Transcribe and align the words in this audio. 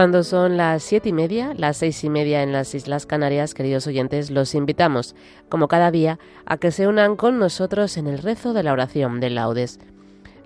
Cuando 0.00 0.22
son 0.22 0.56
las 0.56 0.82
siete 0.82 1.10
y 1.10 1.12
media, 1.12 1.52
las 1.54 1.76
seis 1.76 2.02
y 2.04 2.08
media 2.08 2.42
en 2.42 2.52
las 2.52 2.74
Islas 2.74 3.04
Canarias, 3.04 3.52
queridos 3.52 3.86
oyentes, 3.86 4.30
los 4.30 4.54
invitamos, 4.54 5.14
como 5.50 5.68
cada 5.68 5.90
día, 5.90 6.18
a 6.46 6.56
que 6.56 6.70
se 6.70 6.88
unan 6.88 7.16
con 7.16 7.38
nosotros 7.38 7.98
en 7.98 8.06
el 8.06 8.16
rezo 8.16 8.54
de 8.54 8.62
la 8.62 8.72
oración 8.72 9.20
de 9.20 9.28
laudes. 9.28 9.78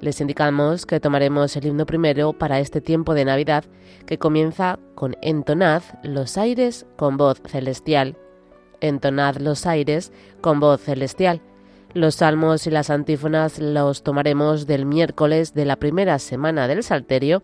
Les 0.01 0.21
indicamos 0.21 0.87
que 0.87 0.99
tomaremos 0.99 1.57
el 1.57 1.67
himno 1.67 1.87
primero 1.87 2.33
para 2.33 2.59
este 2.59 2.81
tiempo 2.81 3.15
de 3.15 3.27
Navidad, 3.27 3.65
que 4.07 4.19
comienza 4.19 4.81
con 4.97 5.17
Entonad 5.23 5.85
los 6.03 6.37
aires 6.37 6.85
con 6.97 7.17
voz 7.17 7.41
celestial. 7.47 8.17
Entonad 8.81 9.37
los 9.37 9.67
aires 9.67 10.13
con 10.41 10.59
voz 10.59 10.81
celestial. 10.81 11.41
Los 11.95 12.17
salmos 12.17 12.67
y 12.67 12.71
las 12.71 12.91
antífonas 12.91 13.59
los 13.59 14.03
tomaremos 14.03 14.67
del 14.67 14.85
miércoles 14.85 15.55
de 15.55 15.65
la 15.65 15.77
primera 15.77 16.19
semana 16.19 16.69
del 16.69 16.83
Salterio 16.83 17.43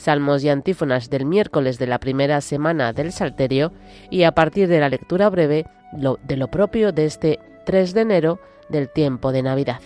salmos 0.00 0.42
y 0.42 0.48
antífonas 0.48 1.10
del 1.10 1.26
miércoles 1.26 1.78
de 1.78 1.86
la 1.86 2.00
primera 2.00 2.40
semana 2.40 2.92
del 2.92 3.12
Salterio 3.12 3.72
y 4.08 4.22
a 4.22 4.32
partir 4.32 4.66
de 4.68 4.80
la 4.80 4.88
lectura 4.88 5.28
breve 5.28 5.66
de 5.92 6.36
lo 6.36 6.48
propio 6.48 6.92
de 6.92 7.04
este 7.04 7.38
3 7.66 7.92
de 7.92 8.00
enero 8.00 8.40
del 8.70 8.88
tiempo 8.88 9.30
de 9.30 9.42
Navidad. 9.42 9.80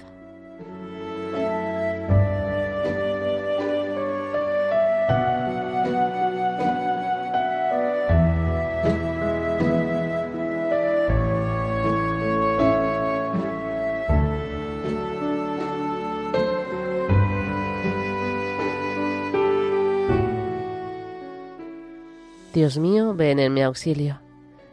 Dios 22.65 22.79
mío, 22.79 23.13
ven 23.13 23.41
en 23.41 23.53
mi 23.53 23.61
auxilio. 23.61 24.23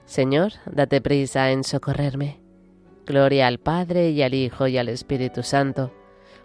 Señor, 0.05 0.53
date 0.65 1.01
prisa 1.01 1.51
en 1.51 1.65
socorrerme. 1.65 2.39
Gloria 3.05 3.47
al 3.47 3.57
Padre 3.57 4.11
y 4.11 4.21
al 4.21 4.33
Hijo 4.33 4.65
y 4.67 4.77
al 4.77 4.87
Espíritu 4.87 5.43
Santo, 5.43 5.91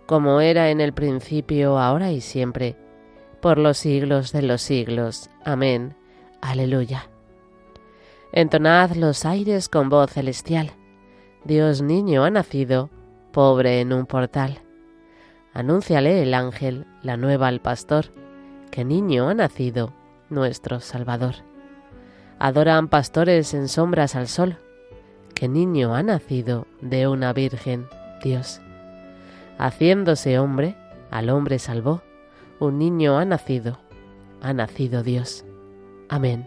como 0.07 0.41
era 0.41 0.71
en 0.71 0.81
el 0.81 0.93
principio, 0.93 1.79
ahora 1.79 2.11
y 2.11 2.21
siempre, 2.21 2.75
por 3.41 3.59
los 3.59 3.79
siglos 3.79 4.33
de 4.33 4.43
los 4.43 4.61
siglos. 4.61 5.31
Amén. 5.45 5.95
Aleluya. 6.41 7.09
Entonad 8.33 8.97
los 8.97 9.25
aires 9.25 9.69
con 9.69 9.89
voz 9.89 10.11
celestial. 10.11 10.73
Dios 11.45 11.81
niño 11.81 12.25
ha 12.25 12.31
nacido, 12.31 12.91
pobre 13.31 13.81
en 13.81 13.93
un 13.93 14.07
portal. 14.07 14.63
Anúnciale 15.55 16.25
el 16.25 16.35
ángel 16.35 16.87
la 17.05 17.17
nueva 17.17 17.47
al 17.47 17.61
pastor, 17.61 18.07
que 18.73 18.85
niño 18.85 19.29
ha 19.29 19.35
nacido 19.35 19.93
nuestro 20.31 20.81
Salvador. 20.81 21.37
Adoran 22.39 22.89
pastores 22.89 23.55
en 23.55 23.69
sombras 23.69 24.15
al 24.15 24.29
sol, 24.29 24.59
que 25.35 25.49
niño 25.49 25.95
ha 25.95 26.03
nacido 26.03 26.67
de 26.81 27.09
una 27.09 27.33
Virgen, 27.33 27.87
Dios. 28.23 28.61
Haciéndose 29.59 30.39
hombre, 30.39 30.77
al 31.11 31.31
hombre 31.31 31.59
salvó, 31.59 32.03
un 32.59 32.79
niño 32.79 33.19
ha 33.19 33.25
nacido, 33.25 33.79
ha 34.43 34.53
nacido 34.53 35.03
Dios. 35.03 35.45
Amén. 36.09 36.47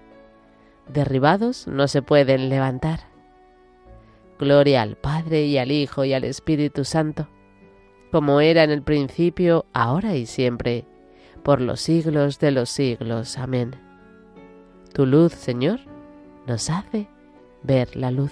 derribados 0.93 1.67
no 1.67 1.87
se 1.87 2.01
pueden 2.01 2.49
levantar. 2.49 3.01
Gloria 4.39 4.81
al 4.81 4.95
Padre 4.95 5.45
y 5.45 5.57
al 5.57 5.71
Hijo 5.71 6.03
y 6.03 6.13
al 6.13 6.23
Espíritu 6.23 6.83
Santo, 6.83 7.27
como 8.11 8.41
era 8.41 8.63
en 8.63 8.71
el 8.71 8.81
principio, 8.81 9.65
ahora 9.73 10.15
y 10.15 10.25
siempre, 10.25 10.85
por 11.43 11.61
los 11.61 11.79
siglos 11.79 12.39
de 12.39 12.51
los 12.51 12.69
siglos. 12.69 13.37
Amén. 13.37 13.75
Tu 14.93 15.05
luz, 15.05 15.33
Señor, 15.33 15.79
nos 16.47 16.69
hace 16.69 17.07
ver 17.63 17.95
la 17.95 18.11
luz. 18.11 18.31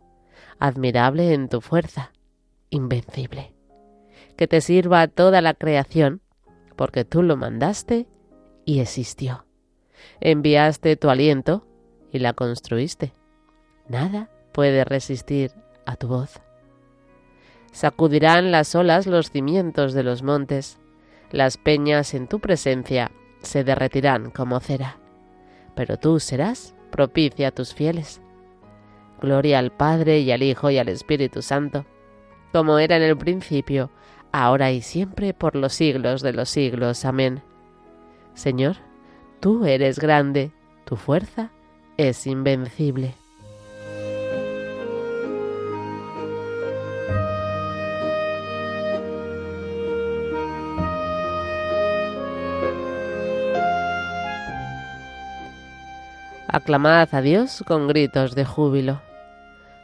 admirable 0.61 1.33
en 1.33 1.49
tu 1.49 1.59
fuerza, 1.59 2.13
invencible. 2.69 3.53
Que 4.37 4.47
te 4.47 4.61
sirva 4.61 5.07
toda 5.07 5.41
la 5.41 5.55
creación, 5.55 6.21
porque 6.77 7.03
tú 7.03 7.23
lo 7.23 7.35
mandaste 7.35 8.07
y 8.63 8.79
existió. 8.79 9.45
Enviaste 10.19 10.95
tu 10.95 11.09
aliento 11.09 11.67
y 12.11 12.19
la 12.19 12.33
construiste. 12.33 13.13
Nada 13.89 14.29
puede 14.53 14.83
resistir 14.85 15.51
a 15.85 15.95
tu 15.95 16.07
voz. 16.07 16.41
Sacudirán 17.71 18.51
las 18.51 18.75
olas 18.75 19.07
los 19.07 19.31
cimientos 19.31 19.93
de 19.93 20.03
los 20.03 20.23
montes, 20.23 20.77
Las 21.31 21.55
peñas 21.57 22.13
en 22.13 22.27
tu 22.27 22.39
presencia 22.41 23.09
se 23.41 23.63
derretirán 23.63 24.31
como 24.31 24.59
cera, 24.59 24.99
pero 25.75 25.95
tú 25.95 26.19
serás 26.19 26.75
propicia 26.91 27.47
a 27.47 27.51
tus 27.51 27.73
fieles. 27.73 28.21
Gloria 29.21 29.59
al 29.59 29.71
Padre 29.71 30.19
y 30.19 30.31
al 30.31 30.41
Hijo 30.41 30.71
y 30.71 30.79
al 30.79 30.89
Espíritu 30.89 31.43
Santo, 31.43 31.85
como 32.51 32.79
era 32.79 32.97
en 32.97 33.03
el 33.03 33.15
principio, 33.15 33.91
ahora 34.31 34.71
y 34.71 34.81
siempre, 34.81 35.33
por 35.35 35.55
los 35.55 35.73
siglos 35.73 36.23
de 36.23 36.33
los 36.33 36.49
siglos. 36.49 37.05
Amén. 37.05 37.43
Señor, 38.33 38.77
tú 39.39 39.65
eres 39.65 39.99
grande, 39.99 40.51
tu 40.85 40.95
fuerza 40.95 41.51
es 41.97 42.25
invencible. 42.25 43.13
Aclamad 56.47 57.07
a 57.13 57.21
Dios 57.21 57.63
con 57.65 57.87
gritos 57.87 58.35
de 58.35 58.43
júbilo. 58.43 59.10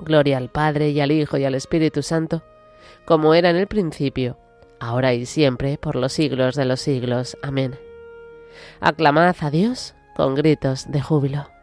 Gloria 0.00 0.38
al 0.38 0.50
Padre 0.50 0.90
y 0.90 1.00
al 1.00 1.12
Hijo 1.12 1.36
y 1.36 1.44
al 1.44 1.54
Espíritu 1.54 2.02
Santo, 2.02 2.42
como 3.04 3.34
era 3.34 3.50
en 3.50 3.56
el 3.56 3.66
principio, 3.66 4.38
ahora 4.78 5.14
y 5.14 5.26
siempre, 5.26 5.78
por 5.78 5.96
los 5.96 6.12
siglos 6.12 6.54
de 6.56 6.64
los 6.64 6.80
siglos. 6.80 7.36
Amén. 7.42 7.78
Aclamad 8.80 9.36
a 9.40 9.50
Dios 9.50 9.94
con 10.16 10.34
gritos 10.34 10.90
de 10.90 11.00
júbilo. 11.00 11.59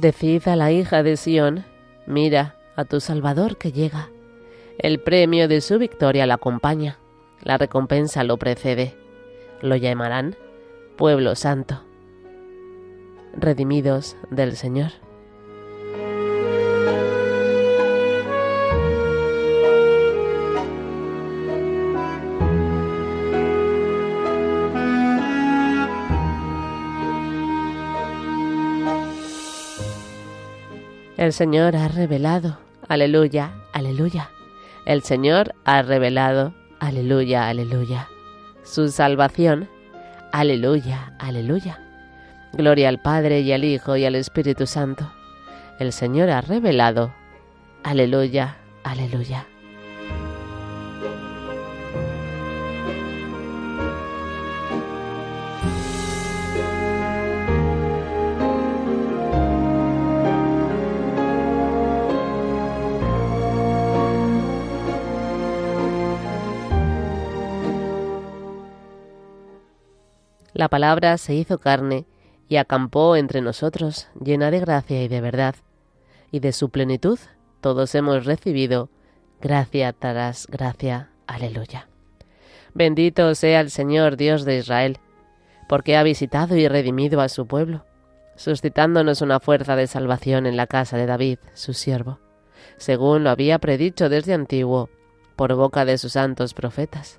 Decid 0.00 0.48
a 0.48 0.56
la 0.56 0.72
hija 0.72 1.02
de 1.02 1.18
Sión, 1.18 1.66
mira 2.06 2.56
a 2.74 2.86
tu 2.86 3.00
Salvador 3.00 3.58
que 3.58 3.70
llega. 3.70 4.08
El 4.78 4.98
premio 4.98 5.46
de 5.46 5.60
su 5.60 5.78
victoria 5.78 6.24
la 6.24 6.34
acompaña, 6.36 6.96
la 7.42 7.58
recompensa 7.58 8.24
lo 8.24 8.38
precede. 8.38 8.94
Lo 9.60 9.76
llamarán 9.76 10.36
pueblo 10.96 11.34
santo, 11.34 11.82
redimidos 13.36 14.16
del 14.30 14.56
Señor. 14.56 14.92
El 31.20 31.34
Señor 31.34 31.76
ha 31.76 31.86
revelado. 31.88 32.56
Aleluya, 32.88 33.52
aleluya. 33.74 34.30
El 34.86 35.02
Señor 35.02 35.54
ha 35.66 35.82
revelado. 35.82 36.54
Aleluya, 36.78 37.46
aleluya. 37.46 38.08
Su 38.62 38.88
salvación. 38.88 39.68
Aleluya, 40.32 41.12
aleluya. 41.18 41.78
Gloria 42.54 42.88
al 42.88 43.02
Padre 43.02 43.40
y 43.40 43.52
al 43.52 43.64
Hijo 43.64 43.98
y 43.98 44.06
al 44.06 44.14
Espíritu 44.14 44.66
Santo. 44.66 45.12
El 45.78 45.92
Señor 45.92 46.30
ha 46.30 46.40
revelado. 46.40 47.12
Aleluya, 47.82 48.56
aleluya. 48.82 49.46
La 70.60 70.68
palabra 70.68 71.16
se 71.16 71.34
hizo 71.34 71.56
carne 71.56 72.04
y 72.46 72.56
acampó 72.56 73.16
entre 73.16 73.40
nosotros, 73.40 74.08
llena 74.22 74.50
de 74.50 74.60
gracia 74.60 75.02
y 75.02 75.08
de 75.08 75.22
verdad, 75.22 75.54
y 76.30 76.40
de 76.40 76.52
su 76.52 76.68
plenitud 76.68 77.18
todos 77.62 77.94
hemos 77.94 78.26
recibido 78.26 78.90
gracia 79.40 79.94
tras 79.94 80.46
gracia. 80.48 81.08
Aleluya. 81.26 81.88
Bendito 82.74 83.34
sea 83.34 83.62
el 83.62 83.70
Señor 83.70 84.18
Dios 84.18 84.44
de 84.44 84.58
Israel, 84.58 84.98
porque 85.66 85.96
ha 85.96 86.02
visitado 86.02 86.54
y 86.56 86.68
redimido 86.68 87.22
a 87.22 87.30
su 87.30 87.46
pueblo, 87.46 87.86
suscitándonos 88.36 89.22
una 89.22 89.40
fuerza 89.40 89.76
de 89.76 89.86
salvación 89.86 90.44
en 90.44 90.58
la 90.58 90.66
casa 90.66 90.98
de 90.98 91.06
David, 91.06 91.38
su 91.54 91.72
siervo, 91.72 92.18
según 92.76 93.24
lo 93.24 93.30
había 93.30 93.58
predicho 93.60 94.10
desde 94.10 94.34
antiguo, 94.34 94.90
por 95.36 95.54
boca 95.54 95.86
de 95.86 95.96
sus 95.96 96.12
santos 96.12 96.52
profetas 96.52 97.18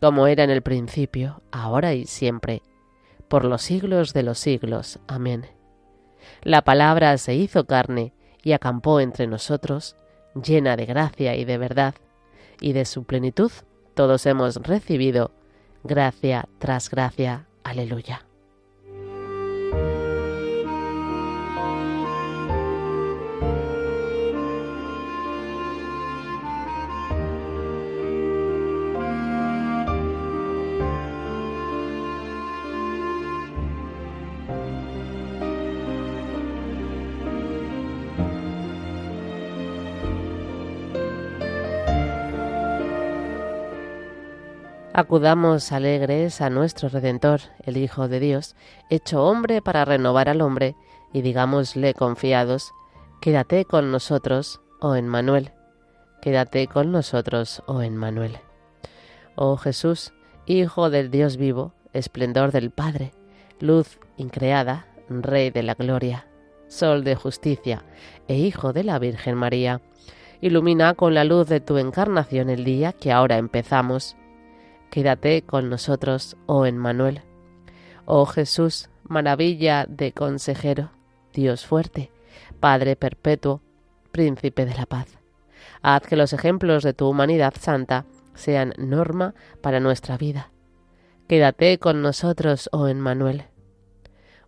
como 0.00 0.26
era 0.26 0.44
en 0.44 0.50
el 0.50 0.62
principio, 0.62 1.42
ahora 1.50 1.94
y 1.94 2.06
siempre, 2.06 2.62
por 3.28 3.44
los 3.44 3.62
siglos 3.62 4.12
de 4.12 4.22
los 4.22 4.38
siglos. 4.38 4.98
Amén. 5.06 5.46
La 6.42 6.62
palabra 6.62 7.16
se 7.18 7.34
hizo 7.34 7.66
carne 7.66 8.12
y 8.42 8.52
acampó 8.52 9.00
entre 9.00 9.26
nosotros, 9.26 9.96
llena 10.34 10.76
de 10.76 10.86
gracia 10.86 11.36
y 11.36 11.44
de 11.44 11.58
verdad, 11.58 11.94
y 12.60 12.72
de 12.72 12.84
su 12.84 13.04
plenitud 13.04 13.52
todos 13.94 14.26
hemos 14.26 14.56
recibido 14.56 15.32
gracia 15.82 16.48
tras 16.58 16.88
gracia. 16.90 17.46
Aleluya. 17.64 18.27
Acudamos 45.08 45.72
alegres 45.72 46.42
a 46.42 46.50
nuestro 46.50 46.90
Redentor, 46.90 47.40
el 47.62 47.78
Hijo 47.78 48.08
de 48.08 48.20
Dios, 48.20 48.54
hecho 48.90 49.24
hombre 49.24 49.62
para 49.62 49.86
renovar 49.86 50.28
al 50.28 50.42
hombre, 50.42 50.76
y 51.14 51.22
digámosle 51.22 51.94
confiados, 51.94 52.74
quédate 53.22 53.64
con 53.64 53.90
nosotros, 53.90 54.60
oh 54.82 54.96
Emmanuel, 54.96 55.52
quédate 56.20 56.66
con 56.66 56.92
nosotros, 56.92 57.62
oh 57.64 57.80
Emmanuel. 57.80 58.36
Oh 59.34 59.56
Jesús, 59.56 60.12
Hijo 60.44 60.90
del 60.90 61.10
Dios 61.10 61.38
vivo, 61.38 61.72
esplendor 61.94 62.52
del 62.52 62.70
Padre, 62.70 63.12
luz 63.60 63.98
increada, 64.18 64.88
Rey 65.08 65.48
de 65.48 65.62
la 65.62 65.72
gloria, 65.72 66.26
Sol 66.66 67.02
de 67.02 67.14
justicia 67.14 67.82
e 68.28 68.34
Hijo 68.34 68.74
de 68.74 68.84
la 68.84 68.98
Virgen 68.98 69.36
María, 69.36 69.80
ilumina 70.42 70.92
con 70.92 71.14
la 71.14 71.24
luz 71.24 71.48
de 71.48 71.60
tu 71.60 71.78
encarnación 71.78 72.50
el 72.50 72.62
día 72.62 72.92
que 72.92 73.10
ahora 73.10 73.38
empezamos 73.38 74.17
Quédate 74.90 75.42
con 75.42 75.68
nosotros, 75.68 76.36
oh 76.46 76.64
Emmanuel. 76.64 77.22
Oh 78.06 78.24
Jesús, 78.24 78.88
maravilla 79.04 79.84
de 79.86 80.12
consejero, 80.12 80.90
Dios 81.34 81.66
fuerte, 81.66 82.10
Padre 82.58 82.96
perpetuo, 82.96 83.60
Príncipe 84.12 84.64
de 84.64 84.74
la 84.74 84.86
paz. 84.86 85.18
Haz 85.82 86.02
que 86.02 86.16
los 86.16 86.32
ejemplos 86.32 86.82
de 86.82 86.94
tu 86.94 87.06
humanidad 87.06 87.52
santa 87.60 88.06
sean 88.34 88.72
norma 88.78 89.34
para 89.60 89.78
nuestra 89.78 90.16
vida. 90.16 90.50
Quédate 91.28 91.78
con 91.78 92.00
nosotros, 92.00 92.70
oh 92.72 92.88
Emmanuel. 92.88 93.44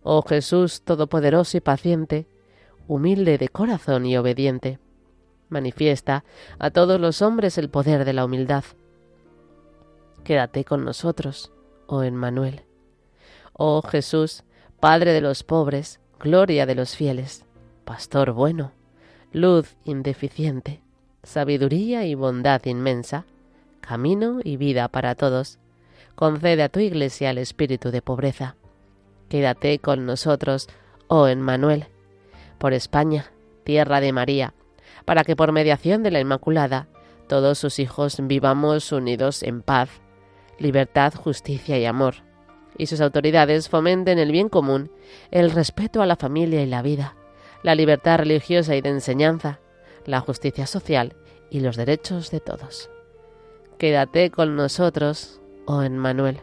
Oh 0.01 0.23
Jesús 0.23 0.81
Todopoderoso 0.81 1.57
y 1.57 1.61
paciente, 1.61 2.25
humilde 2.87 3.37
de 3.37 3.49
corazón 3.49 4.07
y 4.07 4.17
obediente, 4.17 4.79
manifiesta 5.49 6.23
a 6.57 6.71
todos 6.71 6.99
los 6.99 7.21
hombres 7.21 7.59
el 7.59 7.69
poder 7.69 8.03
de 8.03 8.13
la 8.13 8.25
humildad 8.25 8.63
quédate 10.23 10.65
con 10.65 10.85
nosotros, 10.85 11.51
oh 11.87 12.03
Emmanuel. 12.03 12.63
Oh 13.53 13.81
Jesús, 13.81 14.43
Padre 14.79 15.13
de 15.13 15.21
los 15.21 15.43
pobres, 15.43 15.99
gloria 16.19 16.65
de 16.65 16.75
los 16.75 16.95
fieles, 16.95 17.45
Pastor 17.85 18.31
bueno, 18.31 18.71
luz 19.31 19.75
indeficiente, 19.85 20.81
sabiduría 21.23 22.05
y 22.05 22.15
bondad 22.15 22.65
inmensa, 22.65 23.25
camino 23.79 24.39
y 24.43 24.57
vida 24.57 24.87
para 24.87 25.15
todos, 25.15 25.59
concede 26.15 26.63
a 26.63 26.69
tu 26.69 26.79
Iglesia 26.79 27.29
el 27.29 27.37
espíritu 27.37 27.91
de 27.91 28.01
pobreza. 28.01 28.55
Quédate 29.29 29.79
con 29.79 30.05
nosotros, 30.05 30.67
oh 31.07 31.27
Emmanuel, 31.27 31.85
por 32.57 32.73
España, 32.73 33.31
tierra 33.63 34.01
de 34.01 34.13
María, 34.13 34.53
para 35.05 35.23
que 35.23 35.35
por 35.35 35.51
mediación 35.51 36.03
de 36.03 36.11
la 36.11 36.19
Inmaculada 36.19 36.87
todos 37.27 37.57
sus 37.57 37.79
hijos 37.79 38.17
vivamos 38.21 38.91
unidos 38.91 39.43
en 39.43 39.61
paz 39.61 40.01
libertad, 40.59 41.13
justicia 41.13 41.77
y 41.77 41.85
amor, 41.85 42.15
y 42.77 42.85
sus 42.87 43.01
autoridades 43.01 43.69
fomenten 43.69 44.19
el 44.19 44.31
bien 44.31 44.49
común, 44.49 44.91
el 45.31 45.51
respeto 45.51 46.01
a 46.01 46.05
la 46.05 46.15
familia 46.15 46.61
y 46.61 46.67
la 46.67 46.81
vida, 46.81 47.15
la 47.63 47.75
libertad 47.75 48.19
religiosa 48.19 48.75
y 48.75 48.81
de 48.81 48.89
enseñanza, 48.89 49.59
la 50.05 50.19
justicia 50.19 50.65
social 50.67 51.15
y 51.49 51.59
los 51.59 51.75
derechos 51.75 52.31
de 52.31 52.39
todos. 52.39 52.89
Quédate 53.77 54.31
con 54.31 54.55
nosotros, 54.55 55.41
oh 55.65 55.81
Emmanuel. 55.81 56.39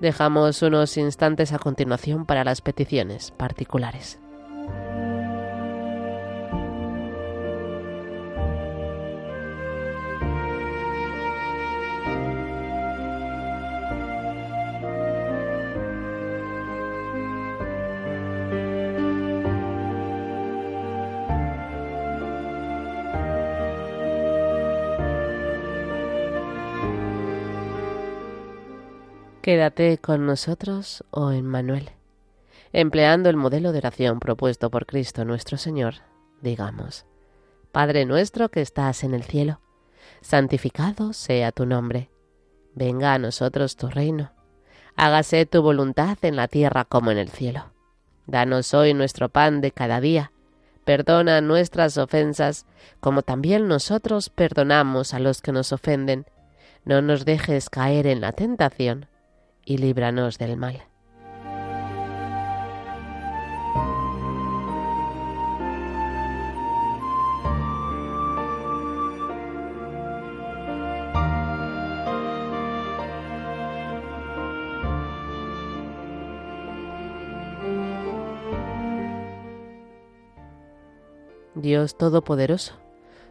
Dejamos 0.00 0.62
unos 0.62 0.96
instantes 0.96 1.52
a 1.52 1.58
continuación 1.58 2.26
para 2.26 2.44
las 2.44 2.60
peticiones 2.60 3.30
particulares. 3.32 4.21
Quédate 29.52 29.98
con 29.98 30.24
nosotros, 30.24 31.04
oh 31.10 31.30
Emmanuel. 31.30 31.90
Empleando 32.72 33.28
el 33.28 33.36
modelo 33.36 33.72
de 33.72 33.80
oración 33.80 34.18
propuesto 34.18 34.70
por 34.70 34.86
Cristo 34.86 35.26
nuestro 35.26 35.58
Señor, 35.58 35.96
digamos, 36.40 37.04
Padre 37.70 38.06
nuestro 38.06 38.48
que 38.48 38.62
estás 38.62 39.04
en 39.04 39.12
el 39.12 39.24
cielo, 39.24 39.60
santificado 40.22 41.12
sea 41.12 41.52
tu 41.52 41.66
nombre. 41.66 42.08
Venga 42.74 43.12
a 43.12 43.18
nosotros 43.18 43.76
tu 43.76 43.88
reino. 43.88 44.32
Hágase 44.96 45.44
tu 45.44 45.60
voluntad 45.60 46.16
en 46.22 46.36
la 46.36 46.48
tierra 46.48 46.86
como 46.86 47.10
en 47.10 47.18
el 47.18 47.28
cielo. 47.28 47.74
Danos 48.26 48.72
hoy 48.72 48.94
nuestro 48.94 49.28
pan 49.28 49.60
de 49.60 49.70
cada 49.70 50.00
día. 50.00 50.32
Perdona 50.86 51.42
nuestras 51.42 51.98
ofensas, 51.98 52.64
como 53.00 53.20
también 53.20 53.68
nosotros 53.68 54.30
perdonamos 54.30 55.12
a 55.12 55.18
los 55.18 55.42
que 55.42 55.52
nos 55.52 55.74
ofenden. 55.74 56.24
No 56.86 57.02
nos 57.02 57.26
dejes 57.26 57.68
caer 57.68 58.06
en 58.06 58.22
la 58.22 58.32
tentación 58.32 59.11
y 59.64 59.78
líbranos 59.78 60.38
del 60.38 60.56
mal. 60.56 60.82
Dios 81.62 81.96
Todopoderoso, 81.96 82.74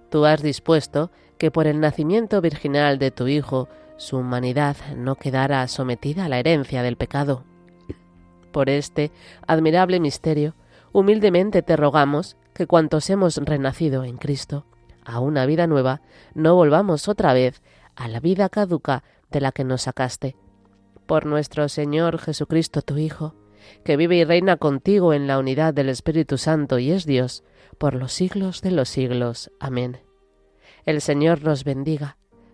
tú 0.09 0.25
has 0.25 0.41
dispuesto 0.41 1.11
que 1.37 1.51
por 1.51 1.67
el 1.67 1.81
nacimiento 1.81 2.39
virginal 2.39 2.97
de 2.97 3.11
tu 3.11 3.27
Hijo 3.27 3.67
su 4.01 4.17
humanidad 4.17 4.77
no 4.97 5.13
quedara 5.13 5.67
sometida 5.67 6.25
a 6.25 6.27
la 6.27 6.39
herencia 6.39 6.81
del 6.81 6.97
pecado. 6.97 7.43
Por 8.51 8.67
este 8.67 9.11
admirable 9.45 9.99
misterio, 9.99 10.55
humildemente 10.91 11.61
te 11.61 11.77
rogamos 11.77 12.35
que 12.55 12.65
cuantos 12.65 13.11
hemos 13.11 13.37
renacido 13.37 14.03
en 14.03 14.17
Cristo, 14.17 14.65
a 15.05 15.19
una 15.19 15.45
vida 15.45 15.67
nueva, 15.67 16.01
no 16.33 16.55
volvamos 16.55 17.07
otra 17.07 17.33
vez 17.33 17.61
a 17.95 18.07
la 18.07 18.19
vida 18.19 18.49
caduca 18.49 19.03
de 19.29 19.39
la 19.39 19.51
que 19.51 19.63
nos 19.63 19.83
sacaste. 19.83 20.35
Por 21.05 21.27
nuestro 21.27 21.69
Señor 21.69 22.17
Jesucristo, 22.17 22.81
tu 22.81 22.97
Hijo, 22.97 23.35
que 23.85 23.97
vive 23.97 24.15
y 24.15 24.23
reina 24.23 24.57
contigo 24.57 25.13
en 25.13 25.27
la 25.27 25.37
unidad 25.37 25.75
del 25.75 25.89
Espíritu 25.89 26.39
Santo 26.39 26.79
y 26.79 26.89
es 26.89 27.05
Dios, 27.05 27.43
por 27.77 27.93
los 27.93 28.13
siglos 28.13 28.63
de 28.63 28.71
los 28.71 28.89
siglos. 28.89 29.51
Amén. 29.59 29.99
El 30.85 31.01
Señor 31.01 31.43
nos 31.43 31.63
bendiga 31.63 32.17